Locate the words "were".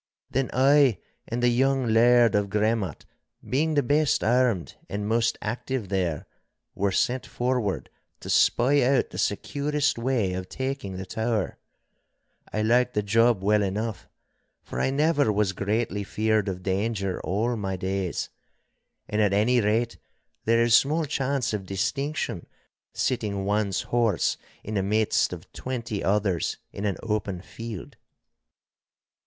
6.73-6.91